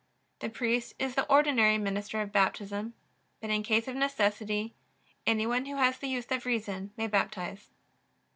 The 0.39 0.49
priest 0.49 0.95
is 0.97 1.13
the 1.13 1.29
ordinary 1.31 1.77
minister 1.77 2.21
of 2.21 2.31
Baptism; 2.31 2.95
but 3.39 3.51
in 3.51 3.61
case 3.61 3.87
of 3.87 3.95
necessity 3.95 4.73
any 5.27 5.45
one 5.45 5.67
who 5.67 5.75
has 5.75 5.99
the 5.99 6.07
use 6.09 6.25
of 6.31 6.47
reason 6.47 6.91
may 6.97 7.05
baptize. 7.05 7.69